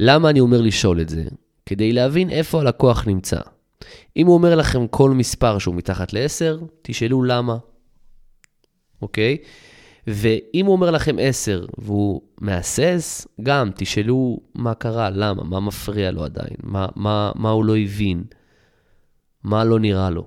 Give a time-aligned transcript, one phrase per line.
[0.00, 1.24] למה אני אומר לשאול את זה?
[1.66, 3.40] כדי להבין איפה הלקוח נמצא.
[4.16, 7.56] אם הוא אומר לכם כל מספר שהוא מתחת ל-10, תשאלו למה,
[9.02, 9.36] אוקיי?
[10.06, 16.24] ואם הוא אומר לכם 10 והוא מהסס, גם תשאלו מה קרה, למה, מה מפריע לו
[16.24, 18.24] עדיין, מה, מה, מה הוא לא הבין,
[19.44, 20.26] מה לא נראה לו.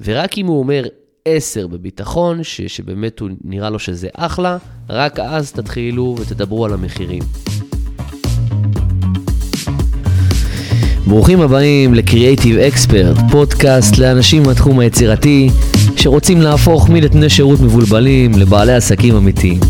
[0.00, 0.84] ורק אם הוא אומר
[1.24, 4.58] 10 בביטחון, ש, שבאמת הוא נראה לו שזה אחלה,
[4.88, 7.22] רק אז תתחילו ותדברו על המחירים.
[11.12, 15.50] ברוכים הבאים ל-Creative Expert, פודקאסט לאנשים מהתחום היצירתי
[15.96, 19.60] שרוצים להפוך מנתני שירות מבולבלים לבעלי עסקים אמיתיים.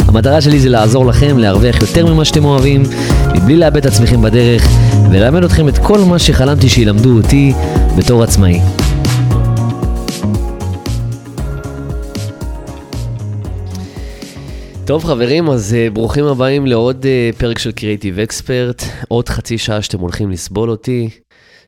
[0.00, 2.82] המטרה שלי זה לעזור לכם להרוויח יותר ממה שאתם אוהבים,
[3.34, 4.68] מבלי לאבד את עצמכם בדרך,
[5.10, 7.52] וללמד אתכם את כל מה שחלמתי שילמדו אותי
[7.96, 8.60] בתור עצמאי.
[14.88, 19.82] טוב חברים, אז uh, ברוכים הבאים לעוד uh, פרק של Creative Expert, עוד חצי שעה
[19.82, 21.10] שאתם הולכים לסבול אותי,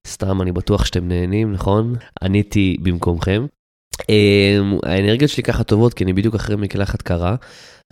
[0.06, 1.94] סתם אני בטוח שאתם נהנים, נכון?
[2.22, 3.46] עניתי במקומכם.
[4.02, 4.06] Uh,
[4.82, 7.36] האנרגיות שלי ככה טובות כי אני בדיוק אחרי מקלחת קרה,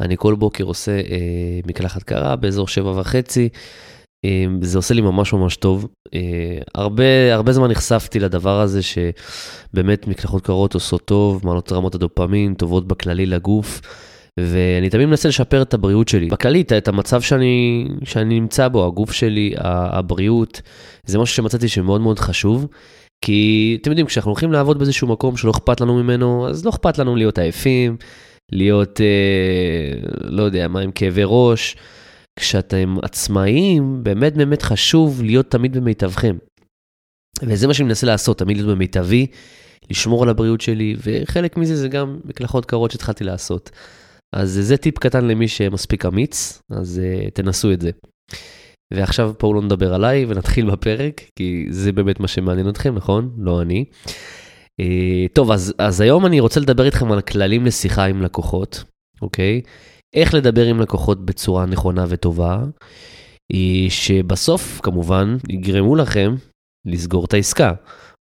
[0.01, 3.49] אני כל בוקר עושה uh, מקלחת קרה באזור שבע וחצי,
[4.27, 4.29] uh,
[4.63, 5.87] זה עושה לי ממש ממש טוב.
[6.07, 6.11] Uh,
[6.75, 12.89] הרבה, הרבה זמן נחשפתי לדבר הזה שבאמת מקלחות קרות עושות טוב, מעלות רמות הדופמין, טובות
[12.89, 13.81] בכללי לגוף.
[14.47, 16.27] ואני תמיד מנסה לשפר את הבריאות שלי.
[16.27, 20.63] בכללי, את המצב שאני, שאני נמצא בו, הגוף שלי, הבריאות,
[21.07, 22.67] זה משהו שמצאתי שמאוד מאוד חשוב.
[23.25, 26.99] כי אתם יודעים, כשאנחנו הולכים לעבוד באיזשהו מקום שלא אכפת לנו ממנו, אז לא אכפת
[26.99, 27.97] לנו להיות עייפים,
[28.53, 31.77] להיות, אה, לא יודע מה, עם כאבי ראש.
[32.39, 36.37] כשאתם עצמאיים, באמת באמת חשוב להיות תמיד במיטבכם.
[37.43, 39.27] וזה מה שאני מנסה לעשות, תמיד להיות במיטבי,
[39.91, 43.71] לשמור על הבריאות שלי, וחלק מזה זה גם מקלחות קרות שהתחלתי לעשות.
[44.35, 47.91] אז זה טיפ קטן למי שמספיק אמיץ, אז uh, תנסו את זה.
[48.95, 53.35] ועכשיו בואו לא נדבר עליי ונתחיל בפרק, כי זה באמת מה שמעניין אתכם, נכון?
[53.39, 53.85] לא אני.
[54.81, 58.85] Uh, טוב, אז, אז היום אני רוצה לדבר איתכם על כללים לשיחה עם לקוחות,
[59.23, 59.61] אוקיי?
[60.15, 62.65] איך לדבר עם לקוחות בצורה נכונה וטובה,
[63.53, 66.35] היא שבסוף, כמובן, יגרמו לכם
[66.87, 67.73] לסגור את העסקה,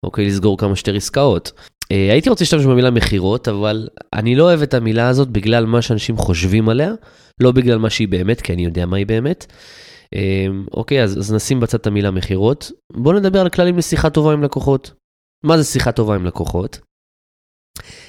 [0.02, 0.26] אוקיי?
[0.26, 1.52] לסגור כמה שיותר עסקאות.
[1.92, 5.82] אה, הייתי רוצה להשתמש במילה מכירות, אבל אני לא אוהב את המילה הזאת בגלל מה
[5.82, 6.92] שאנשים חושבים עליה,
[7.40, 9.46] לא בגלל מה שהיא באמת, כי אני יודע מה היא באמת.
[10.14, 12.70] אה, אוקיי, אז, אז נשים בצד את המילה מכירות.
[12.92, 14.92] בואו נדבר על כללים לשיחה טובה עם לקוחות.
[15.44, 16.78] מה זה שיחה טובה עם לקוחות?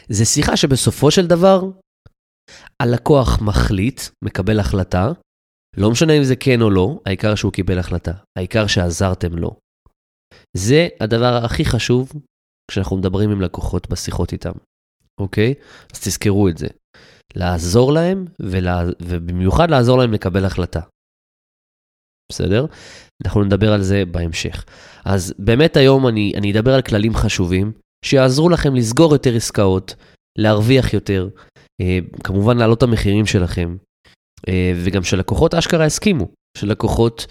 [0.09, 1.61] זה שיחה שבסופו של דבר,
[2.81, 5.11] הלקוח מחליט, מקבל החלטה,
[5.77, 9.55] לא משנה אם זה כן או לא, העיקר שהוא קיבל החלטה, העיקר שעזרתם לו.
[10.57, 12.11] זה הדבר הכי חשוב
[12.71, 14.51] כשאנחנו מדברים עם לקוחות בשיחות איתם,
[15.19, 15.53] אוקיי?
[15.93, 16.67] אז תזכרו את זה.
[17.35, 18.83] לעזור להם, ולה...
[19.01, 20.81] ובמיוחד לעזור להם לקבל החלטה.
[22.31, 22.65] בסדר?
[23.25, 24.65] אנחנו נדבר על זה בהמשך.
[25.05, 27.71] אז באמת היום אני, אני אדבר על כללים חשובים
[28.05, 29.95] שיעזרו לכם לסגור יותר עסקאות,
[30.37, 31.29] להרוויח יותר,
[31.81, 33.77] אה, כמובן להעלות את המחירים שלכם,
[34.47, 36.27] אה, וגם שלקוחות אשכרה הסכימו,
[36.57, 37.25] שלקוחות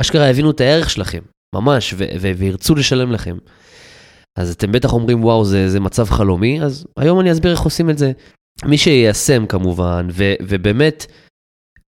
[0.00, 1.22] אשכרה הבינו את הערך שלכם,
[1.54, 3.38] ממש, ו- ו- וירצו לשלם לכם.
[4.38, 7.90] אז אתם בטח אומרים, וואו, זה, זה מצב חלומי, אז היום אני אסביר איך עושים
[7.90, 8.12] את זה.
[8.64, 11.06] מי שיישם כמובן, ו, ובאמת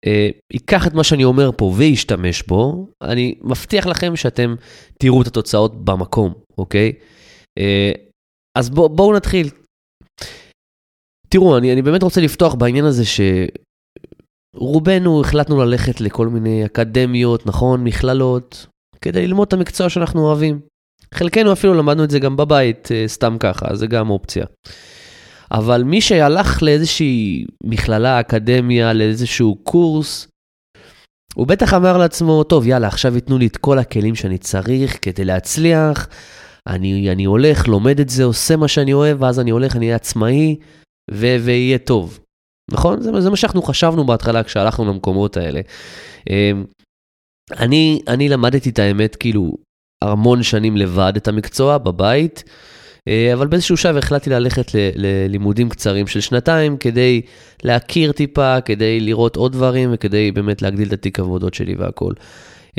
[0.05, 4.55] אה, ייקח את מה שאני אומר פה וישתמש בו, אני מבטיח לכם שאתם
[4.99, 6.93] תראו את התוצאות במקום, אוקיי?
[7.59, 7.91] אה,
[8.57, 9.49] אז בוא, בואו נתחיל.
[11.29, 13.03] תראו, אני, אני באמת רוצה לפתוח בעניין הזה
[14.55, 18.67] שרובנו החלטנו ללכת לכל מיני אקדמיות, נכון, מכללות,
[19.01, 20.59] כדי ללמוד את המקצוע שאנחנו אוהבים.
[21.13, 24.45] חלקנו אפילו למדנו את זה גם בבית, אה, סתם ככה, זה גם אופציה.
[25.51, 30.27] אבל מי שהלך לאיזושהי מכללה, אקדמיה, לאיזשהו קורס,
[31.35, 35.25] הוא בטח אמר לעצמו, טוב, יאללה, עכשיו ייתנו לי את כל הכלים שאני צריך כדי
[35.25, 36.07] להצליח,
[36.67, 39.95] אני, אני הולך, לומד את זה, עושה מה שאני אוהב, ואז אני הולך, אני אהיה
[39.95, 40.55] עצמאי,
[41.11, 42.19] ו- ויהיה טוב.
[42.71, 43.01] נכון?
[43.01, 45.61] זה, זה מה שאנחנו חשבנו בהתחלה כשהלכנו למקומות האלה.
[46.29, 46.65] אמ,
[47.51, 49.53] אני, אני למדתי את האמת, כאילו,
[50.03, 52.43] המון שנים לבד את המקצוע בבית,
[53.07, 57.21] אה, אבל באיזשהו שלב החלטתי ללכת ללימודים קצרים של שנתיים כדי
[57.63, 62.13] להכיר טיפה, כדי לראות עוד דברים וכדי באמת להגדיל את התיק עבודות שלי והכל.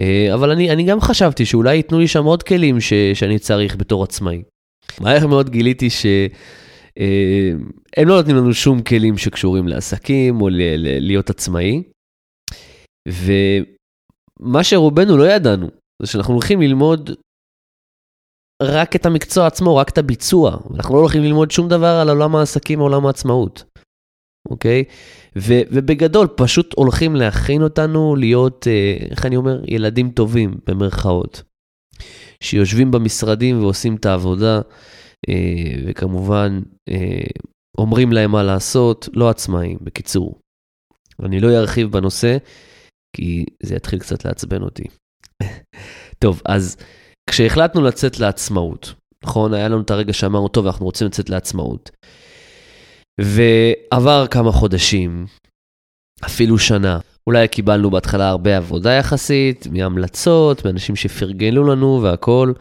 [0.00, 3.76] אה, אבל אני, אני גם חשבתי שאולי ייתנו לי שם עוד כלים ש, שאני צריך
[3.76, 4.42] בתור עצמאי.
[5.00, 6.28] מהר מאוד גיליתי שהם
[7.98, 11.82] אה, לא נותנים לנו שום כלים שקשורים לעסקים או ל, ל, להיות עצמאי.
[13.08, 15.68] ומה שרובנו לא ידענו,
[16.02, 17.10] זה שאנחנו הולכים ללמוד
[18.62, 20.56] רק את המקצוע עצמו, רק את הביצוע.
[20.74, 23.64] אנחנו לא הולכים ללמוד שום דבר על עולם העסקים עולם העצמאות,
[24.50, 24.84] אוקיי?
[25.38, 31.42] ו, ובגדול, פשוט הולכים להכין אותנו להיות, אה, איך אני אומר, ילדים טובים, במרכאות.
[32.42, 34.60] שיושבים במשרדים ועושים את העבודה,
[35.28, 37.26] אה, וכמובן, אה,
[37.78, 40.40] אומרים להם מה לעשות, לא עצמאים, בקיצור.
[41.22, 42.36] אני לא ארחיב בנושא,
[43.16, 44.84] כי זה יתחיל קצת לעצבן אותי.
[46.18, 46.76] טוב, אז
[47.30, 48.94] כשהחלטנו לצאת לעצמאות,
[49.24, 49.54] נכון?
[49.54, 51.90] היה לנו את הרגע שאמרנו, טוב, אנחנו רוצים לצאת לעצמאות.
[53.20, 55.26] ועבר כמה חודשים,
[56.24, 56.98] אפילו שנה.
[57.26, 62.54] אולי קיבלנו בהתחלה הרבה עבודה יחסית, מהמלצות, מאנשים שפרגנו לנו והכול,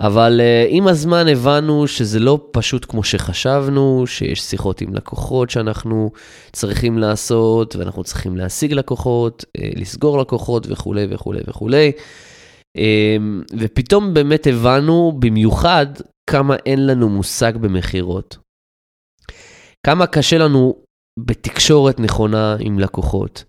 [0.00, 6.10] אבל uh, עם הזמן הבנו שזה לא פשוט כמו שחשבנו, שיש שיחות עם לקוחות שאנחנו
[6.52, 11.92] צריכים לעשות, ואנחנו צריכים להשיג לקוחות, uh, לסגור לקוחות וכולי וכולי וכולי.
[12.78, 15.86] Um, ופתאום באמת הבנו במיוחד
[16.30, 18.36] כמה אין לנו מושג במכירות.
[19.86, 20.74] כמה קשה לנו
[21.20, 23.44] בתקשורת נכונה עם לקוחות,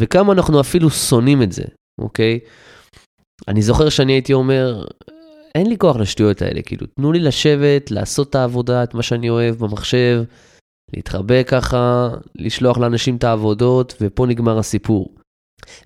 [0.00, 1.64] וכמה אנחנו אפילו שונאים את זה,
[2.00, 2.38] אוקיי?
[3.48, 4.84] אני זוכר שאני הייתי אומר,
[5.58, 9.30] אין לי כוח לשטויות האלה, כאילו, תנו לי לשבת, לעשות את העבודה, את מה שאני
[9.30, 10.22] אוהב במחשב,
[10.96, 15.14] להתחבא ככה, לשלוח לאנשים את העבודות, ופה נגמר הסיפור.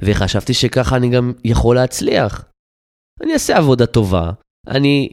[0.02, 2.44] וחשבתי שככה אני גם יכול להצליח.
[3.22, 4.30] אני אעשה עבודה טובה,
[4.68, 5.08] אני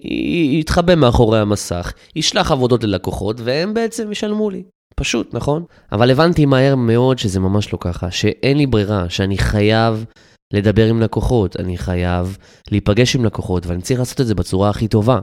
[0.63, 4.63] אתחבא מאחורי המסך, אשלח עבודות ללקוחות, והם בעצם ישלמו לי.
[4.95, 5.65] פשוט, נכון?
[5.91, 10.05] אבל הבנתי מהר מאוד שזה ממש לא ככה, שאין לי ברירה, שאני חייב
[10.53, 12.37] לדבר עם לקוחות, אני חייב
[12.71, 15.19] להיפגש עם לקוחות, ואני צריך לעשות את זה בצורה הכי טובה.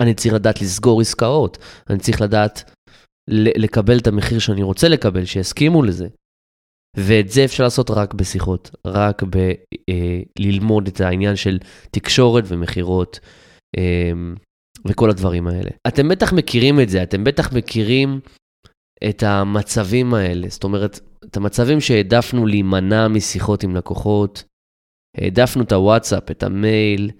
[0.00, 1.58] אני צריך לדעת לסגור עסקאות,
[1.90, 2.70] אני צריך לדעת
[3.30, 6.08] לקבל את המחיר שאני רוצה לקבל, שיסכימו לזה.
[6.96, 9.22] ואת זה אפשר לעשות רק בשיחות, רק
[10.38, 11.58] בללמוד אה, את העניין של
[11.90, 13.20] תקשורת ומכירות
[13.78, 14.12] אה,
[14.86, 15.70] וכל הדברים האלה.
[15.88, 18.20] אתם בטח מכירים את זה, אתם בטח מכירים
[19.08, 24.44] את המצבים האלה, זאת אומרת, את המצבים שהעדפנו להימנע משיחות עם לקוחות,
[25.16, 27.10] העדפנו את הוואטסאפ, את המייל,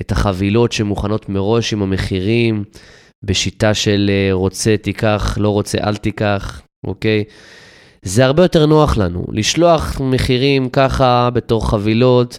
[0.00, 2.64] את החבילות שמוכנות מראש עם המחירים,
[3.24, 7.24] בשיטה של אה, רוצה תיקח, לא רוצה אל תיקח, אוקיי?
[8.02, 12.38] זה הרבה יותר נוח לנו, לשלוח מחירים ככה בתור חבילות,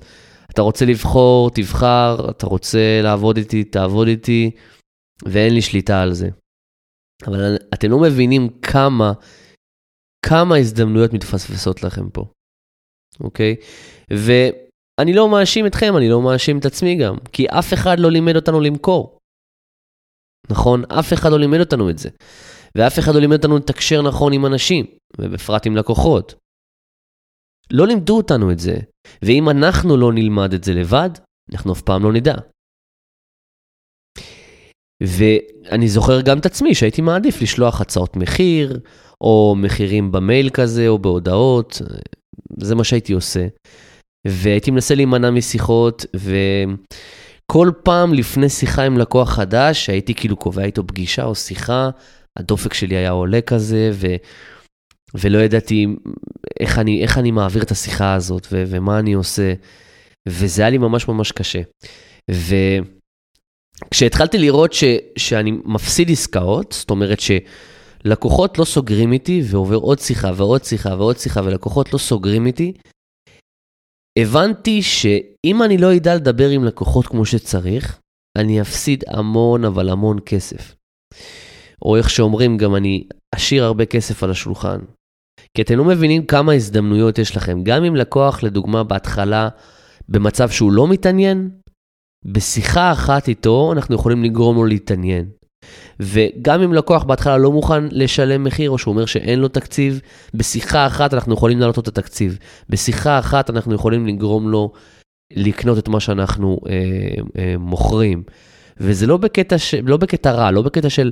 [0.52, 4.52] אתה רוצה לבחור, תבחר, אתה רוצה לעבוד איתי, תעבוד איתי,
[5.26, 6.30] ואין לי שליטה על זה.
[7.28, 9.14] אבל אתם לא מבינים כמה,
[10.26, 12.26] כמה הזדמנויות מתפספסות לכם פה,
[13.20, 13.56] אוקיי?
[14.10, 18.36] ואני לא מאשים אתכם, אני לא מאשים את עצמי גם, כי אף אחד לא לימד
[18.36, 19.18] אותנו למכור.
[20.50, 20.84] נכון?
[21.00, 22.10] אף אחד לא לימד אותנו את זה.
[22.76, 24.86] ואף אחד לא לימד אותנו לתקשר נכון עם אנשים,
[25.20, 26.36] ובפרט עם לקוחות.
[27.72, 28.78] לא לימדו אותנו את זה,
[29.22, 31.10] ואם אנחנו לא נלמד את זה לבד,
[31.54, 32.36] אנחנו אף פעם לא נדע.
[35.04, 38.80] ואני זוכר גם את עצמי שהייתי מעדיף לשלוח הצעות מחיר,
[39.22, 41.82] או מחירים במייל כזה, או בהודעות,
[42.60, 43.48] זה מה שהייתי עושה.
[44.28, 50.88] והייתי מנסה להימנע משיחות, וכל פעם לפני שיחה עם לקוח חדש, הייתי כאילו קובע איתו
[50.88, 51.90] פגישה או שיחה,
[52.40, 54.08] הדופק שלי היה עולה כזה, ו...
[55.16, 55.88] ולא ידעתי
[56.60, 58.64] איך אני, איך אני מעביר את השיחה הזאת, ו...
[58.68, 59.54] ומה אני עושה,
[60.28, 61.62] וזה היה לי ממש ממש קשה.
[62.32, 62.56] ו...
[63.92, 64.84] כשהתחלתי לראות ש,
[65.18, 67.20] שאני מפסיד עסקאות, זאת אומרת
[68.04, 72.74] שלקוחות לא סוגרים איתי ועובר עוד שיחה ועוד שיחה ועוד שיחה ולקוחות לא סוגרים איתי,
[74.20, 78.00] הבנתי שאם אני לא אדע לדבר עם לקוחות כמו שצריך,
[78.38, 80.76] אני אפסיד המון אבל המון כסף.
[81.82, 84.80] או איך שאומרים, גם אני אשאיר הרבה כסף על השולחן.
[85.54, 87.64] כי אתם לא מבינים כמה הזדמנויות יש לכם.
[87.64, 89.50] גם אם לקוח, לדוגמה, בהתחלה,
[90.10, 91.50] במצב שהוא לא מתעניין,
[92.26, 95.30] בשיחה אחת איתו אנחנו יכולים לגרום לו להתעניין.
[96.00, 100.02] וגם אם לקוח בהתחלה לא מוכן לשלם מחיר, או שהוא אומר שאין לו תקציב,
[100.34, 102.38] בשיחה אחת אנחנו יכולים להעלות לו את התקציב.
[102.70, 104.72] בשיחה אחת אנחנו יכולים לגרום לו
[105.34, 106.74] לקנות את מה שאנחנו אה,
[107.38, 108.24] אה, מוכרים.
[108.78, 109.74] וזה לא בקטע, ש...
[109.74, 111.12] לא בקטע רע, לא בקטע של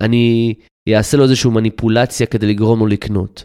[0.00, 0.54] אני
[0.88, 3.44] אעשה לו איזושהי מניפולציה כדי לגרום לו לקנות.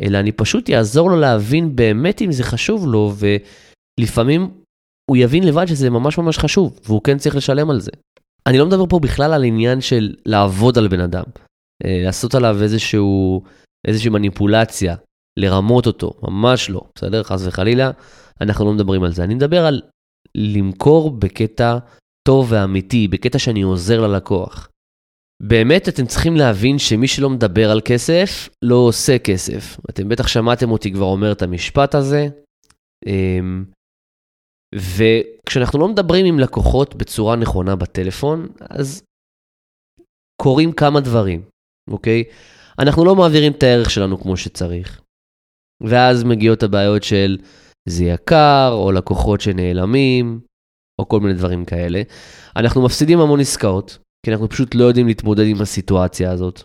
[0.00, 3.12] אלא אני פשוט אעזור לו להבין באמת אם זה חשוב לו,
[3.98, 4.50] ולפעמים
[5.10, 7.90] הוא יבין לבד שזה ממש ממש חשוב, והוא כן צריך לשלם על זה.
[8.46, 11.24] אני לא מדבר פה בכלל על עניין של לעבוד על בן אדם,
[11.84, 13.42] אה, לעשות עליו איזשהו,
[13.86, 14.96] איזושהי מניפולציה,
[15.38, 17.22] לרמות אותו, ממש לא, בסדר?
[17.22, 17.90] חס וחלילה,
[18.40, 19.24] אנחנו לא מדברים על זה.
[19.24, 19.82] אני מדבר על
[20.34, 21.78] למכור בקטע
[22.28, 24.68] טוב ואמיתי, בקטע שאני עוזר ללקוח.
[25.42, 29.80] באמת אתם צריכים להבין שמי שלא מדבר על כסף, לא עושה כסף.
[29.90, 32.28] אתם בטח שמעתם אותי כבר אומר את המשפט הזה.
[34.74, 39.02] וכשאנחנו לא מדברים עם לקוחות בצורה נכונה בטלפון, אז
[40.42, 41.42] קורים כמה דברים,
[41.90, 42.24] אוקיי?
[42.78, 45.00] אנחנו לא מעבירים את הערך שלנו כמו שצריך.
[45.82, 47.38] ואז מגיעות הבעיות של
[47.88, 50.40] זה יקר, או לקוחות שנעלמים,
[51.00, 52.02] או כל מיני דברים כאלה.
[52.56, 56.62] אנחנו מפסידים המון עסקאות, כי אנחנו פשוט לא יודעים להתמודד עם הסיטואציה הזאת.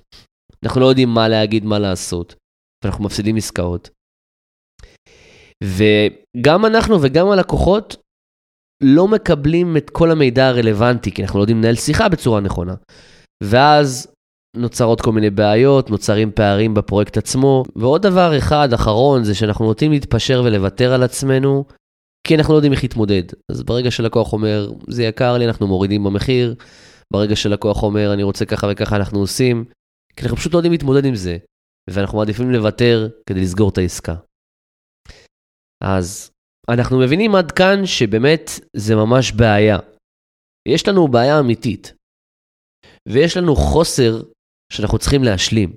[0.63, 2.35] אנחנו לא יודעים מה להגיד, מה לעשות,
[2.83, 3.89] ואנחנו מפסידים עסקאות.
[5.63, 7.95] וגם אנחנו וגם הלקוחות
[8.83, 12.73] לא מקבלים את כל המידע הרלוונטי, כי אנחנו לא יודעים לנהל שיחה בצורה נכונה.
[13.43, 14.07] ואז
[14.55, 17.63] נוצרות כל מיני בעיות, נוצרים פערים בפרויקט עצמו.
[17.75, 21.65] ועוד דבר אחד אחרון זה שאנחנו נוטים להתפשר ולוותר על עצמנו,
[22.27, 23.23] כי אנחנו לא יודעים איך להתמודד.
[23.51, 26.55] אז ברגע שלקוח אומר, זה יקר לי, אנחנו מורידים במחיר.
[27.13, 29.65] ברגע שלקוח אומר, אני רוצה ככה וככה, אנחנו עושים.
[30.15, 31.37] כי אנחנו פשוט לא יודעים להתמודד עם זה,
[31.89, 34.15] ואנחנו מעדיפים לוותר כדי לסגור את העסקה.
[35.83, 36.31] אז
[36.69, 39.77] אנחנו מבינים עד כאן שבאמת זה ממש בעיה.
[40.67, 41.93] יש לנו בעיה אמיתית,
[43.09, 44.21] ויש לנו חוסר
[44.73, 45.73] שאנחנו צריכים להשלים.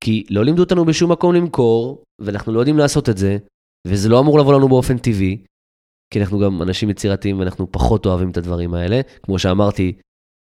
[0.00, 3.38] כי לא לימדו אותנו בשום מקום למכור, ואנחנו לא יודעים לעשות את זה,
[3.86, 5.44] וזה לא אמור לבוא לנו באופן טבעי,
[6.12, 9.00] כי אנחנו גם אנשים יצירתיים ואנחנו פחות אוהבים את הדברים האלה.
[9.22, 9.92] כמו שאמרתי,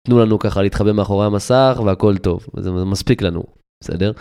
[0.07, 3.43] תנו לנו ככה להתחבא מאחורי המסך והכל טוב, זה מספיק לנו,
[3.85, 4.13] בסדר?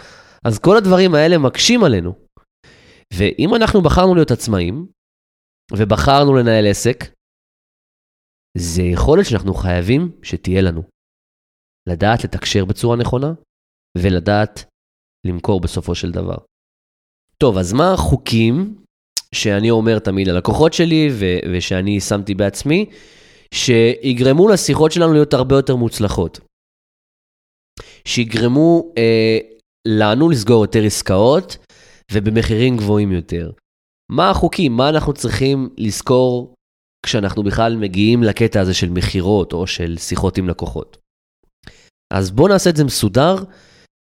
[0.45, 2.26] אז כל הדברים האלה מקשים עלינו.
[3.13, 4.87] ואם אנחנו בחרנו להיות עצמאים,
[5.77, 6.97] ובחרנו לנהל עסק,
[8.57, 10.83] זה יכולת שאנחנו חייבים שתהיה לנו.
[11.89, 13.33] לדעת לתקשר בצורה נכונה,
[13.97, 14.65] ולדעת
[15.27, 16.37] למכור בסופו של דבר.
[17.37, 18.83] טוב, אז מה החוקים
[19.35, 22.89] שאני אומר תמיד ללקוחות שלי, ו- ושאני שמתי בעצמי,
[23.53, 26.39] שיגרמו לשיחות שלנו להיות הרבה יותר מוצלחות.
[28.05, 29.37] שיגרמו אה,
[29.87, 31.57] לנו לסגור יותר עסקאות
[32.11, 33.51] ובמחירים גבוהים יותר.
[34.11, 34.71] מה החוקים?
[34.71, 36.53] מה אנחנו צריכים לזכור
[37.05, 40.97] כשאנחנו בכלל מגיעים לקטע הזה של מכירות או של שיחות עם לקוחות?
[42.13, 43.35] אז בואו נעשה את זה מסודר,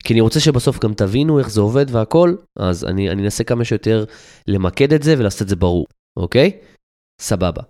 [0.04, 3.66] כי אני רוצה שבסוף גם תבינו איך זה עובד והכל, אז אני, אני אנסה כמה
[3.66, 4.06] שיותר
[4.48, 5.86] למקד את זה ולעשות את זה ברור,
[6.20, 6.60] אוקיי?
[7.22, 7.64] סבבה.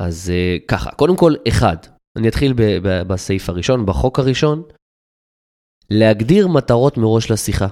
[0.00, 1.76] אז uh, ככה, קודם כל, אחד,
[2.18, 4.62] אני אתחיל ב- ב- בסעיף הראשון, בחוק הראשון,
[5.90, 7.66] להגדיר מטרות מראש לשיחה.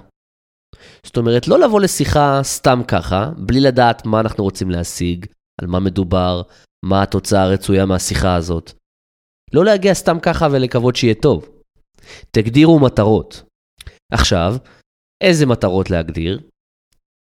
[1.07, 5.27] זאת אומרת, לא לבוא לשיחה סתם ככה, בלי לדעת מה אנחנו רוצים להשיג,
[5.61, 6.43] על מה מדובר,
[6.85, 8.73] מה התוצאה הרצויה מהשיחה הזאת.
[9.53, 11.49] לא להגיע סתם ככה ולקוות שיהיה טוב.
[12.31, 13.43] תגדירו מטרות.
[14.13, 14.57] עכשיו,
[15.23, 16.41] איזה מטרות להגדיר?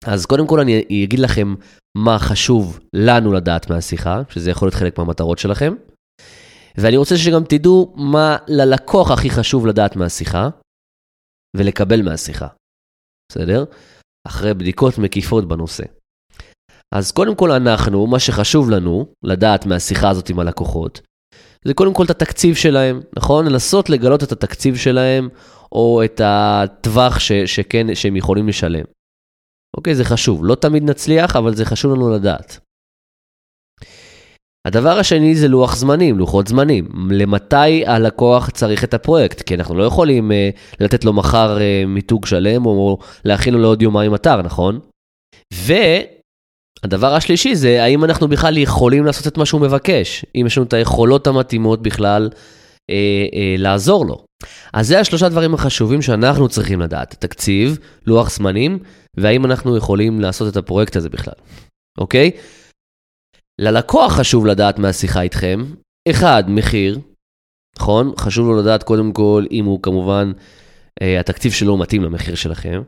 [0.06, 1.54] אז קודם כל אני אגיד לכם
[1.96, 5.74] מה חשוב לנו לדעת מהשיחה, שזה יכול להיות חלק מהמטרות שלכם.
[6.76, 10.48] ואני רוצה שגם תדעו מה ללקוח הכי חשוב לדעת מהשיחה,
[11.56, 12.48] ולקבל מהשיחה.
[13.32, 13.64] בסדר?
[14.26, 15.84] אחרי בדיקות מקיפות בנושא.
[16.94, 21.00] אז קודם כל אנחנו, מה שחשוב לנו לדעת מהשיחה הזאת עם הלקוחות,
[21.64, 23.46] זה קודם כל את התקציב שלהם, נכון?
[23.46, 25.28] לנסות לגלות את התקציב שלהם,
[25.72, 28.84] או את הטווח ש, שכן, שהם יכולים לשלם.
[29.76, 30.44] אוקיי, זה חשוב.
[30.44, 32.58] לא תמיד נצליח, אבל זה חשוב לנו לדעת.
[34.66, 36.88] הדבר השני זה לוח זמנים, לוחות זמנים.
[37.10, 39.42] למתי הלקוח צריך את הפרויקט?
[39.42, 40.34] כי אנחנו לא יכולים uh,
[40.80, 44.80] לתת לו מחר uh, מיתוג שלם או להכין לו לעוד יומיים אתר, נכון?
[45.54, 50.66] והדבר השלישי זה האם אנחנו בכלל יכולים לעשות את מה שהוא מבקש, אם יש לנו
[50.66, 52.34] את היכולות המתאימות בכלל uh,
[52.84, 54.24] uh, לעזור לו.
[54.72, 58.78] אז זה השלושה דברים החשובים שאנחנו צריכים לדעת, תקציב, לוח זמנים,
[59.16, 61.34] והאם אנחנו יכולים לעשות את הפרויקט הזה בכלל,
[61.98, 62.30] אוקיי?
[63.64, 65.58] ללקוח חשוב לדעת מהשיחה איתכם,
[66.10, 66.98] אחד, מחיר,
[67.76, 68.12] נכון?
[68.18, 70.32] חשוב לו לדעת קודם כל אם הוא כמובן,
[71.02, 72.82] אה, התקציב שלו מתאים למחיר שלכם.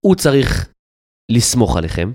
[0.00, 0.68] הוא צריך
[1.30, 2.12] לסמוך עליכם.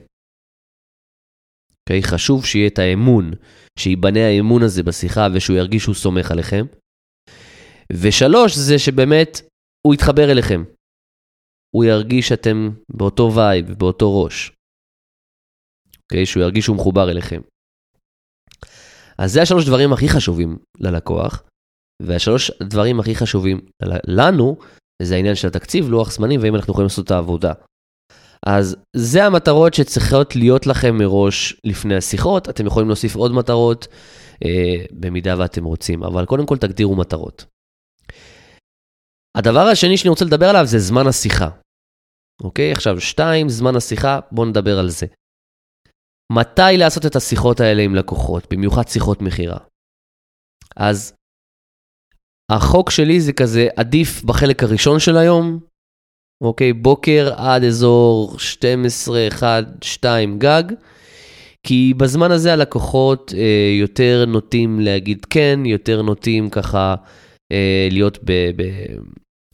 [1.81, 2.03] אוקיי?
[2.03, 3.31] חשוב שיהיה את האמון,
[3.79, 6.65] שייבנה האמון הזה בשיחה ושהוא ירגיש שהוא סומך עליכם.
[7.91, 9.41] ושלוש, זה שבאמת
[9.88, 10.63] הוא יתחבר אליכם.
[11.75, 14.51] הוא ירגיש שאתם באותו וייב, באותו ראש.
[16.13, 16.25] אוקיי?
[16.25, 17.41] שהוא ירגיש שהוא מחובר אליכם.
[19.17, 21.43] אז זה השלוש דברים הכי חשובים ללקוח,
[22.01, 23.62] והשלוש דברים הכי חשובים
[24.08, 24.58] לנו,
[25.01, 27.53] זה העניין של התקציב, לוח זמנים, והאם אנחנו יכולים לעשות את העבודה.
[28.46, 33.88] אז זה המטרות שצריכות להיות לכם מראש לפני השיחות, אתם יכולים להוסיף עוד מטרות,
[34.46, 37.46] אה, במידה ואתם רוצים, אבל קודם כל תגדירו מטרות.
[39.38, 41.50] הדבר השני שאני רוצה לדבר עליו זה זמן השיחה.
[42.43, 42.72] אוקיי?
[42.72, 45.05] עכשיו, שתיים, זמן השיחה, בואו נדבר על זה.
[46.32, 49.58] מתי לעשות את השיחות האלה עם לקוחות, במיוחד שיחות מכירה.
[50.75, 51.13] אז
[52.51, 55.60] החוק שלי זה כזה עדיף בחלק הראשון של היום,
[56.44, 60.63] אוקיי, בוקר עד אזור 12, 1, 2 גג,
[61.68, 66.96] כי בזמן הזה הלקוחות אה, יותר נוטים להגיד כן, יותר נוטים ככה
[67.51, 68.63] אה, להיות ב, ב,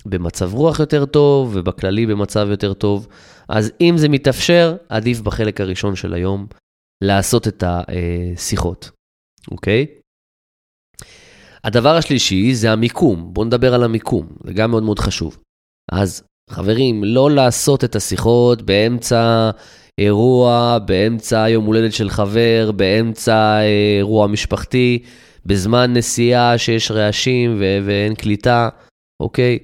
[0.06, 3.08] במצב רוח יותר טוב ובכללי במצב יותר טוב.
[3.50, 6.48] אז אם זה מתאפשר, עדיף בחלק הראשון של היום
[7.04, 8.92] לעשות את השיחות,
[9.52, 9.86] אוקיי?
[11.64, 13.34] הדבר השלישי זה המיקום.
[13.34, 15.38] בואו נדבר על המיקום, זה גם מאוד מאוד חשוב.
[15.92, 19.50] אז חברים, לא לעשות את השיחות באמצע
[20.00, 23.60] אירוע, באמצע יום הולדת של חבר, באמצע
[23.98, 25.04] אירוע משפחתי,
[25.46, 28.70] בזמן נסיעה שיש רעשים ו- ואין קליטה,
[29.22, 29.60] אוקיי?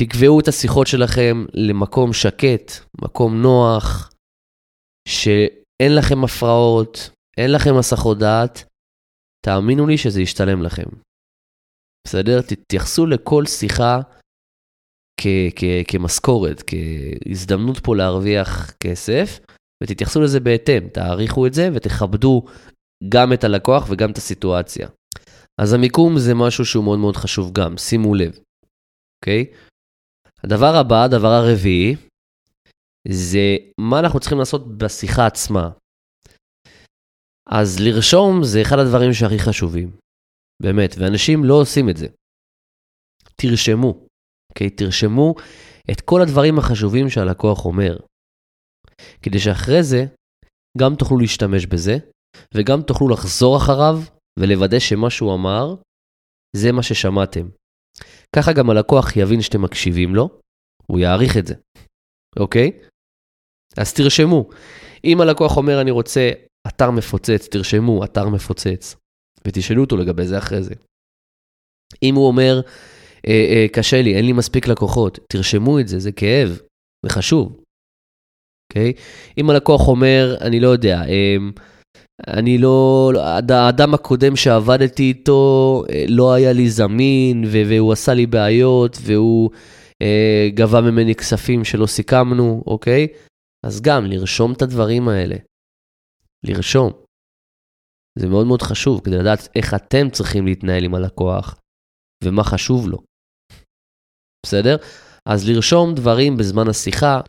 [0.00, 2.70] תקבעו את השיחות שלכם למקום שקט,
[3.02, 4.10] מקום נוח,
[5.08, 8.64] שאין לכם הפרעות, אין לכם הסחות דעת,
[9.46, 10.88] תאמינו לי שזה ישתלם לכם.
[12.06, 12.40] בסדר?
[12.42, 14.00] תתייחסו לכל שיחה
[15.88, 19.40] כמשכורת, כהזדמנות פה להרוויח כסף,
[19.82, 22.42] ותתייחסו לזה בהתאם, תעריכו את זה ותכבדו
[23.08, 24.88] גם את הלקוח וגם את הסיטואציה.
[25.60, 28.38] אז המיקום זה משהו שהוא מאוד מאוד חשוב גם, שימו לב,
[29.20, 29.46] אוקיי?
[30.44, 31.96] הדבר הבא, הדבר הרביעי,
[33.08, 35.70] זה מה אנחנו צריכים לעשות בשיחה עצמה.
[37.50, 39.90] אז לרשום זה אחד הדברים שהכי חשובים,
[40.62, 42.06] באמת, ואנשים לא עושים את זה.
[43.36, 44.06] תרשמו,
[44.52, 44.70] אוקיי?
[44.70, 45.34] תרשמו
[45.90, 47.96] את כל הדברים החשובים שהלקוח אומר,
[49.22, 50.04] כדי שאחרי זה
[50.78, 51.96] גם תוכלו להשתמש בזה,
[52.54, 53.96] וגם תוכלו לחזור אחריו
[54.38, 55.74] ולוודא שמה שהוא אמר,
[56.56, 57.48] זה מה ששמעתם.
[58.36, 60.28] ככה גם הלקוח יבין שאתם מקשיבים לו,
[60.86, 61.54] הוא יעריך את זה,
[62.38, 62.70] אוקיי?
[63.76, 64.48] אז תרשמו.
[65.04, 66.30] אם הלקוח אומר, אני רוצה
[66.68, 68.96] אתר מפוצץ, תרשמו, אתר מפוצץ,
[69.48, 70.74] ותשאלו אותו לגבי זה אחרי זה.
[72.02, 72.60] אם הוא אומר,
[73.26, 76.48] אה, אה, קשה לי, אין לי מספיק לקוחות, תרשמו את זה, זה כאב,
[77.06, 77.60] זה חשוב,
[78.70, 78.92] אוקיי?
[79.38, 81.36] אם הלקוח אומר, אני לא יודע, אה,
[82.26, 83.12] אני לא,
[83.48, 89.50] האדם הקודם שעבדתי איתו אה, לא היה לי זמין, והוא עשה לי בעיות, והוא
[90.02, 93.06] אה, גבה ממני כספים שלא סיכמנו, אוקיי?
[93.66, 95.36] אז גם לרשום את הדברים האלה.
[96.46, 96.92] לרשום.
[98.18, 101.60] זה מאוד מאוד חשוב כדי לדעת איך אתם צריכים להתנהל עם הלקוח
[102.24, 102.98] ומה חשוב לו.
[104.46, 104.76] בסדר?
[105.28, 107.20] אז לרשום דברים בזמן השיחה,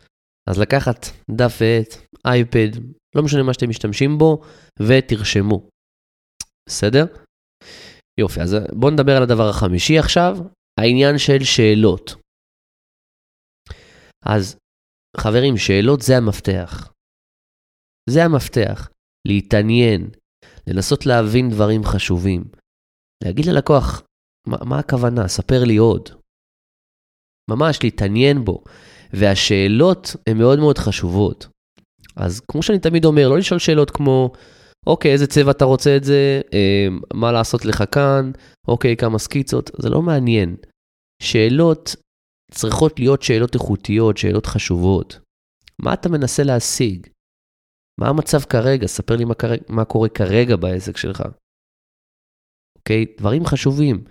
[0.48, 1.94] אז לקחת דף ועט,
[2.26, 2.68] אייפד,
[3.16, 4.42] לא משנה מה שאתם משתמשים בו,
[4.78, 5.68] ותרשמו.
[6.68, 7.04] בסדר?
[8.20, 10.36] יופי, אז בואו נדבר על הדבר החמישי עכשיו,
[10.80, 12.14] העניין של שאלות.
[14.24, 14.56] אז
[15.16, 16.92] חברים, שאלות זה המפתח.
[18.10, 18.88] זה המפתח.
[19.28, 20.10] להתעניין,
[20.66, 22.44] לנסות להבין דברים חשובים.
[23.24, 24.02] להגיד ללקוח,
[24.46, 25.28] מה, מה הכוונה?
[25.28, 26.08] ספר לי עוד.
[27.50, 28.64] ממש להתעניין בו.
[29.12, 31.48] והשאלות הן מאוד מאוד חשובות.
[32.16, 34.32] אז כמו שאני תמיד אומר, לא לשאול שאלות כמו,
[34.86, 38.30] אוקיי, איזה צבע אתה רוצה את זה, אה, מה לעשות לך כאן,
[38.68, 40.56] אוקיי, כמה סקיצות, זה לא מעניין.
[41.22, 41.96] שאלות
[42.50, 45.18] צריכות להיות שאלות איכותיות, שאלות חשובות.
[45.82, 47.06] מה אתה מנסה להשיג?
[48.00, 48.86] מה המצב כרגע?
[48.86, 51.22] ספר לי מה, קרה, מה קורה כרגע בעסק שלך.
[52.78, 53.04] אוקיי?
[53.18, 54.04] דברים חשובים.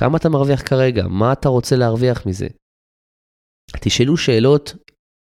[0.00, 1.06] כמה אתה מרוויח כרגע?
[1.08, 2.46] מה אתה רוצה להרוויח מזה?
[3.80, 4.74] תשאלו שאלות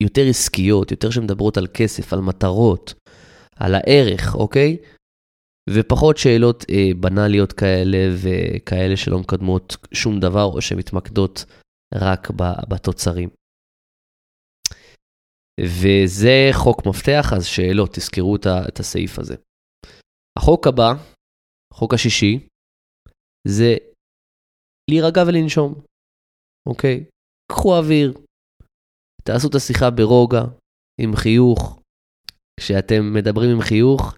[0.04, 2.94] יותר עסקיות, יותר שמדברות על כסף, על מטרות,
[3.56, 4.76] על הערך, אוקיי?
[5.70, 11.44] ופחות שאלות אה, בנאליות כאלה וכאלה שלא מקדמות שום דבר או שמתמקדות
[11.94, 12.30] רק
[12.70, 13.28] בתוצרים.
[15.60, 18.36] וזה חוק מפתח, אז שאלות, תזכרו
[18.68, 19.34] את הסעיף הזה.
[20.38, 20.92] החוק הבא,
[21.74, 22.48] חוק השישי,
[23.48, 23.76] זה
[24.90, 25.74] להירגע ולנשום,
[26.68, 27.04] אוקיי?
[27.52, 28.14] קחו אוויר,
[29.26, 30.44] תעשו את השיחה ברוגע,
[31.00, 31.80] עם חיוך.
[32.60, 34.14] כשאתם מדברים עם חיוך,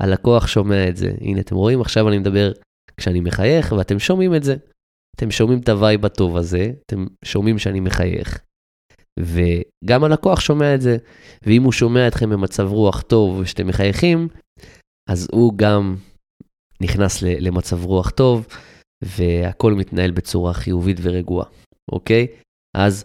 [0.00, 1.12] הלקוח שומע את זה.
[1.20, 2.52] הנה, אתם רואים, עכשיו אני מדבר
[2.96, 4.56] כשאני מחייך, ואתם שומעים את זה.
[5.16, 8.40] אתם שומעים את ה vibe הטוב הזה, אתם שומעים שאני מחייך.
[9.20, 10.96] וגם הלקוח שומע את זה,
[11.42, 14.28] ואם הוא שומע אתכם במצב רוח טוב ושאתם מחייכים,
[15.10, 15.96] אז הוא גם
[16.80, 18.46] נכנס למצב רוח טוב,
[19.04, 21.46] והכל מתנהל בצורה חיובית ורגועה,
[21.92, 22.26] אוקיי?
[22.76, 23.04] אז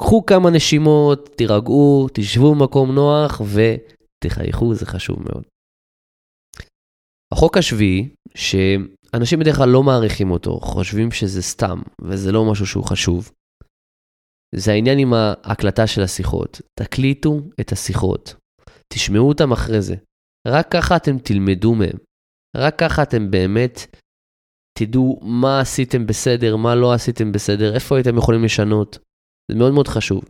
[0.00, 5.44] קחו כמה נשימות, תירגעו, תשבו במקום נוח ותחייכו, זה חשוב מאוד.
[7.32, 12.84] החוק השביעי, שאנשים בדרך כלל לא מעריכים אותו, חושבים שזה סתם, וזה לא משהו שהוא
[12.84, 13.32] חשוב,
[14.54, 16.60] זה העניין עם ההקלטה של השיחות.
[16.78, 18.34] תקליטו את השיחות,
[18.92, 19.94] תשמעו אותם אחרי זה.
[20.48, 21.98] רק ככה אתם תלמדו מהם.
[22.56, 23.96] רק ככה אתם באמת
[24.78, 28.98] תדעו מה עשיתם בסדר, מה לא עשיתם בסדר, איפה הייתם יכולים לשנות.
[29.50, 30.22] זה מאוד מאוד חשוב.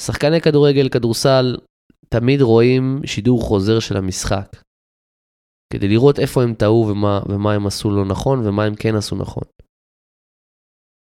[0.00, 1.56] שחקני כדורגל, כדורסל,
[2.08, 4.48] תמיד רואים שידור חוזר של המשחק.
[5.72, 9.16] כדי לראות איפה הם טעו ומה, ומה הם עשו לא נכון ומה הם כן עשו
[9.16, 9.44] נכון.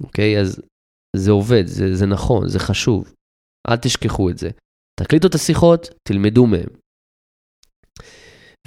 [0.03, 0.41] אוקיי?
[0.41, 0.63] אז
[1.17, 3.15] זה עובד, זה, זה נכון, זה חשוב.
[3.69, 4.49] אל תשכחו את זה.
[5.01, 6.71] תקליטו את השיחות, תלמדו מהם.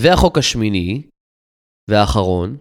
[0.01, 1.07] והחוק השמיני
[1.89, 2.57] והאחרון,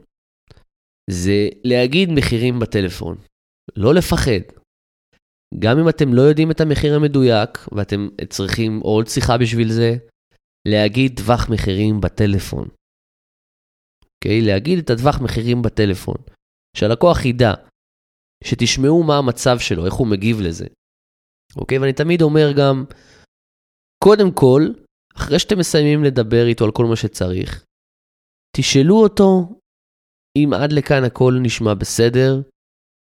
[1.10, 3.16] זה להגיד מחירים בטלפון.
[3.76, 4.63] לא לפחד.
[5.58, 9.96] גם אם אתם לא יודעים את המחיר המדויק, ואתם צריכים עוד שיחה בשביל זה,
[10.68, 12.68] להגיד טווח מחירים בטלפון.
[14.04, 14.40] אוקיי?
[14.40, 14.46] Okay?
[14.46, 16.16] להגיד את הטווח מחירים בטלפון.
[16.76, 17.52] שהלקוח ידע,
[18.44, 20.66] שתשמעו מה המצב שלו, איך הוא מגיב לזה.
[21.56, 21.78] אוקיי?
[21.78, 21.80] Okay?
[21.80, 22.84] ואני תמיד אומר גם,
[24.04, 24.62] קודם כל,
[25.16, 27.64] אחרי שאתם מסיימים לדבר איתו על כל מה שצריך,
[28.56, 29.58] תשאלו אותו
[30.38, 32.42] אם עד לכאן הכל נשמע בסדר,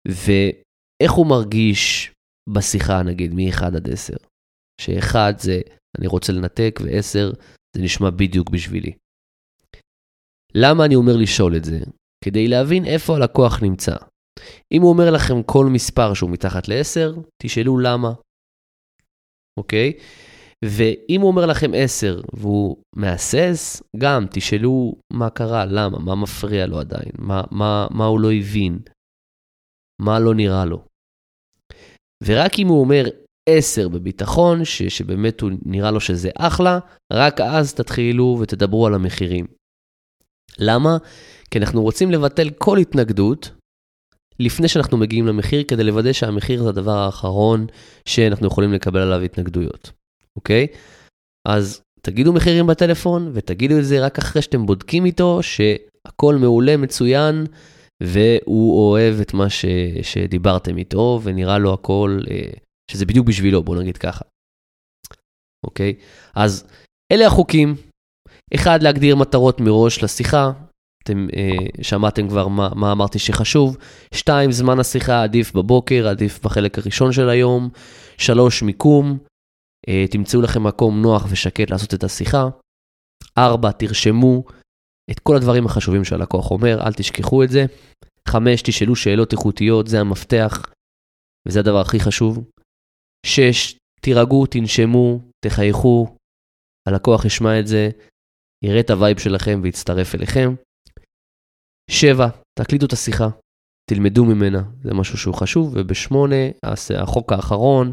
[0.08, 2.12] ואיך הוא מרגיש
[2.54, 4.14] בשיחה, נגיד, מ-1 עד 10.
[4.82, 5.62] ש-1 זה
[5.98, 7.36] אני רוצה לנתק, ו-10
[7.76, 8.94] זה נשמע בדיוק בשבילי.
[10.56, 11.80] למה אני אומר לשאול את זה?
[12.24, 13.96] כדי להבין איפה הלקוח נמצא.
[14.72, 18.14] אם הוא אומר לכם כל מספר שהוא מתחת ל-10, תשאלו למה.
[19.60, 19.94] אוקיי?
[20.66, 26.80] ואם הוא אומר לכם 10 והוא מהסס, גם תשאלו מה קרה, למה, מה מפריע לו
[26.80, 28.80] עדיין, מה, מה, מה הוא לא הבין,
[30.02, 30.89] מה לא נראה לו.
[32.24, 33.04] ורק אם הוא אומר
[33.50, 36.80] 10 בביטחון, ש, שבאמת הוא נראה לו שזה אחלה,
[37.14, 39.46] רק אז תתחילו ותדברו על המחירים.
[40.60, 40.98] למה?
[41.52, 43.52] כי אנחנו רוצים לבטל כל התנגדות
[44.40, 47.68] לפני שאנחנו מגיעים למחיר, כדי לוודא שהמחיר זה הדבר האחרון
[48.06, 49.92] שאנחנו יכולים לקבל עליו התנגדויות,
[50.36, 50.68] אוקיי?
[51.48, 57.46] אז תגידו מחירים בטלפון, ותגידו את זה רק אחרי שאתם בודקים איתו שהכל מעולה, מצוין,
[58.04, 59.66] והוא אוהב את מה ש,
[60.02, 62.52] שדיברתם איתו, ונראה לו הכל, אה,
[62.92, 64.26] שזה בדיוק בשבילו, בואו נגיד ככה.
[65.66, 65.94] אוקיי?
[66.36, 66.68] אז
[67.12, 67.76] אלה החוקים.
[68.56, 70.52] אחד, להגדיר מטרות מראש לשיחה.
[71.04, 73.78] אתם אה, שמעתם כבר מה, מה אמרתי שחשוב.
[74.14, 77.70] שתיים, זמן השיחה עדיף בבוקר, עדיף בחלק הראשון של היום.
[78.18, 79.18] שלוש, מיקום.
[79.90, 82.50] אה, תמצאו לכם מקום נוח ושקט לעשות את השיחה.
[83.38, 84.44] ארבע, תרשמו
[85.12, 87.66] את כל הדברים החשובים שהלקוח אומר, אל תשכחו את זה.
[88.28, 90.74] חמש, תשאלו שאלות איכותיות, זה המפתח,
[91.48, 92.44] וזה הדבר הכי חשוב.
[93.26, 96.16] שש, תירגעו, תנשמו, תחייכו,
[96.88, 97.90] הלקוח ישמע את זה,
[98.66, 100.56] יראה את ה vibe שלכם ויצטרף אליכם.
[101.92, 102.28] שבע,
[102.60, 103.30] תקליטו את השיחה,
[103.90, 105.74] תלמדו ממנה, זה משהו שהוא חשוב.
[105.76, 106.36] ובשמונה,
[106.98, 107.92] החוק האחרון,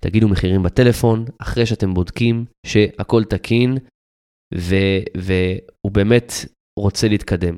[0.00, 3.78] תגידו מחירים בטלפון, אחרי שאתם בודקים שהכל תקין,
[4.58, 6.30] ו- והוא באמת
[6.78, 7.56] רוצה להתקדם.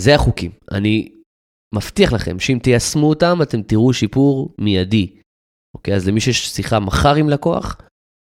[0.00, 0.50] זה החוקים.
[0.72, 1.12] אני
[1.74, 5.20] מבטיח לכם שאם תיישמו אותם, אתם תראו שיפור מיידי.
[5.76, 7.80] אוקיי, אז למי שיש שיחה מחר עם לקוח,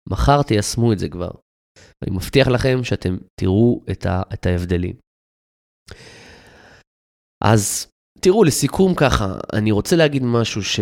[0.08, 1.30] מחר תיישמו את זה כבר.
[2.02, 4.96] אני מבטיח לכם שאתם תראו את, ה- את ההבדלים.
[7.44, 7.86] אז
[8.20, 10.80] תראו, לסיכום ככה, אני רוצה להגיד משהו ש...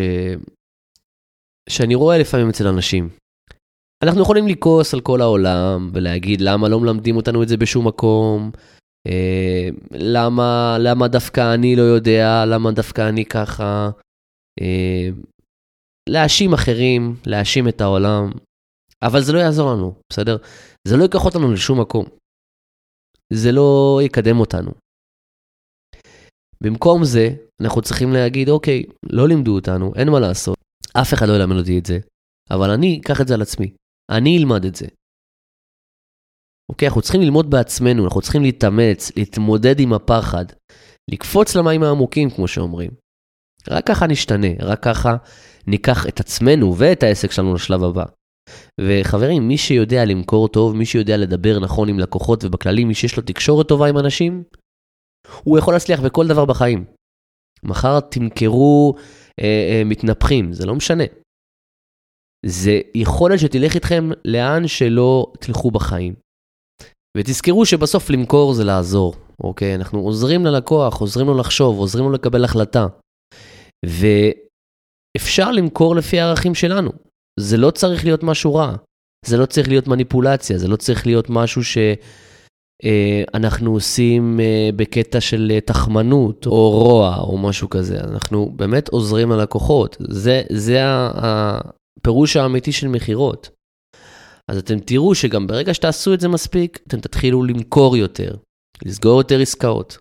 [1.69, 3.09] שאני רואה לפעמים אצל אנשים.
[4.03, 8.51] אנחנו יכולים לכעוס על כל העולם ולהגיד למה לא מלמדים אותנו את זה בשום מקום,
[9.07, 13.91] אה, למה, למה דווקא אני לא יודע, למה דווקא אני ככה.
[14.61, 15.09] אה,
[16.09, 18.31] להאשים אחרים, להאשים את העולם,
[19.03, 20.37] אבל זה לא יעזור לנו, בסדר?
[20.89, 22.05] זה לא ייקח אותנו לשום מקום.
[23.33, 24.71] זה לא יקדם אותנו.
[26.63, 27.29] במקום זה,
[27.63, 30.57] אנחנו צריכים להגיד, אוקיי, לא לימדו אותנו, אין מה לעשות,
[30.93, 31.99] אף אחד לא ילמד אותי את זה,
[32.51, 33.73] אבל אני אקח את זה על עצמי,
[34.17, 34.87] אני אלמד את זה.
[36.73, 40.45] אוקיי, אנחנו צריכים ללמוד בעצמנו, אנחנו צריכים להתאמץ, להתמודד עם הפחד,
[41.11, 42.91] לקפוץ למים העמוקים, כמו שאומרים.
[43.71, 45.17] רק ככה נשתנה, רק ככה
[45.67, 48.05] ניקח את עצמנו ואת העסק שלנו לשלב הבא.
[48.81, 53.23] וחברים, מי שיודע למכור טוב, מי שיודע לדבר נכון עם לקוחות ובכללי, מי שיש לו
[53.23, 54.43] תקשורת טובה עם אנשים,
[55.43, 56.85] הוא יכול להצליח בכל דבר בחיים.
[57.65, 58.95] מחר תמכרו
[59.41, 61.05] אה, אה, מתנפחים, זה לא משנה.
[62.47, 66.15] זה יכולת שתלך איתכם לאן שלא תלכו בחיים.
[67.17, 69.75] ותזכרו שבסוף למכור זה לעזור, אוקיי?
[69.75, 72.87] אנחנו עוזרים ללקוח, עוזרים לו לחשוב, עוזרים לו לקבל החלטה.
[73.87, 76.91] ואפשר למכור לפי הערכים שלנו.
[77.41, 78.77] זה לא צריך להיות משהו רע.
[79.27, 85.21] זה לא צריך להיות מניפולציה, זה לא צריך להיות משהו שאנחנו אה, עושים אה, בקטע
[85.21, 88.01] של אה, תחמנות או רוע או משהו כזה.
[88.01, 89.97] אנחנו באמת עוזרים ללקוחות.
[90.01, 90.81] זה, זה
[92.03, 93.51] הפירוש האמיתי של מכירות.
[94.51, 98.37] אז אתם תראו שגם ברגע שתעשו את זה מספיק, אתם תתחילו למכור יותר,
[98.85, 99.99] לסגור יותר עסקאות.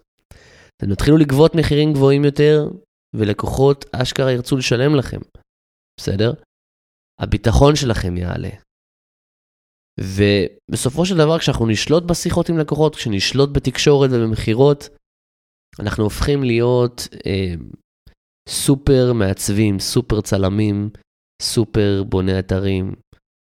[0.77, 2.67] אתם תתחילו לגבות מחירים גבוהים יותר,
[3.15, 5.19] ולקוחות אשכרה ירצו לשלם לכם,
[5.99, 6.33] בסדר?
[7.19, 8.49] הביטחון שלכם יעלה.
[9.99, 14.89] ובסופו של דבר, כשאנחנו נשלוט בשיחות עם לקוחות, כשנשלוט בתקשורת ובמכירות,
[15.79, 17.53] אנחנו הופכים להיות אה,
[18.49, 20.89] סופר מעצבים, סופר צלמים,
[21.41, 22.93] סופר בוני אתרים,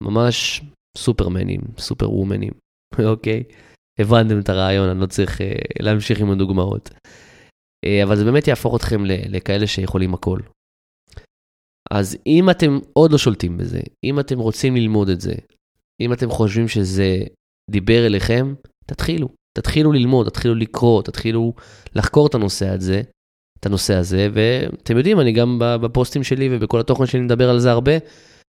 [0.03, 0.61] ממש
[0.97, 2.53] סופרמנים, סופר וומנים,
[3.11, 3.43] אוקיי?
[3.99, 5.43] הבנתם את הרעיון, אני לא צריך uh,
[5.79, 6.89] להמשיך עם הדוגמאות.
[6.89, 10.39] Uh, אבל זה באמת יהפוך אתכם לכאלה שיכולים הכל.
[11.91, 15.33] אז אם אתם עוד לא שולטים בזה, אם אתם רוצים ללמוד את זה,
[16.01, 17.17] אם אתם חושבים שזה
[17.71, 18.53] דיבר אליכם,
[18.85, 19.29] תתחילו.
[19.57, 21.53] תתחילו ללמוד, תתחילו לקרוא, תתחילו
[21.95, 23.01] לחקור את הנושא הזה,
[23.63, 27.71] את הנושא הזה, ואתם יודעים, אני גם בפוסטים שלי ובכל התוכן שלי מדבר על זה
[27.71, 27.91] הרבה,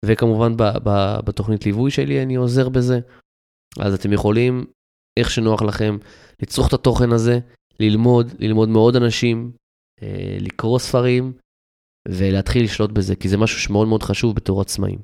[0.04, 0.52] וכמובן
[1.24, 3.00] בתוכנית ליווי שלי אני עוזר בזה.
[3.78, 4.64] אז אתם יכולים,
[5.18, 5.96] איך שנוח לכם,
[6.42, 7.38] לצרוך את התוכן הזה,
[7.80, 9.52] ללמוד, ללמוד מעוד אנשים,
[10.02, 11.32] אה, לקרוא ספרים,
[12.08, 14.98] ולהתחיל לשלוט בזה, כי זה משהו שמאוד מאוד חשוב בתור עצמאים.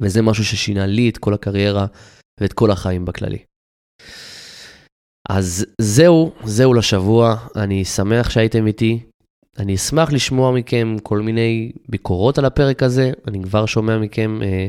[0.00, 1.86] וזה משהו ששינה לי את כל הקריירה
[2.40, 3.38] ואת כל החיים בכללי.
[5.32, 9.00] אז זהו, זהו לשבוע, אני שמח שהייתם איתי.
[9.58, 14.66] אני אשמח לשמוע מכם כל מיני ביקורות על הפרק הזה, אני כבר שומע מכם אה,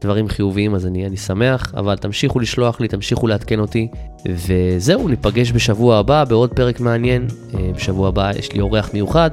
[0.00, 3.88] דברים חיוביים, אז אני, אני שמח, אבל תמשיכו לשלוח לי, תמשיכו לעדכן אותי,
[4.28, 7.26] וזהו, ניפגש בשבוע הבא בעוד פרק מעניין.
[7.54, 9.30] אה, בשבוע הבא יש לי אורח מיוחד,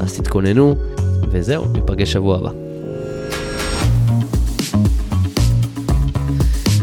[0.00, 0.74] אז תתכוננו,
[1.30, 2.69] וזהו, ניפגש שבוע הבא.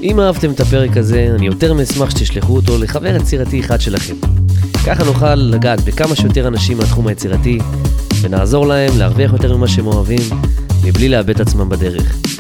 [0.04, 4.14] אם אהבתם את הפרק הזה, אני יותר מאשמח שתשלחו אותו לחבר יצירתי אחד שלכם.
[4.86, 7.60] ככה נוכל לגעת בכמה שיותר אנשים מהתחום היצירתי,
[8.22, 10.22] ונעזור להם להרוויח יותר ממה שהם אוהבים,
[10.84, 12.37] מבלי לאבד עצמם בדרך.